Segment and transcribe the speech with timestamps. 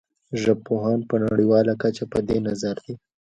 [0.41, 2.93] ژبپوهان په نړیواله کچه په دې نظر دي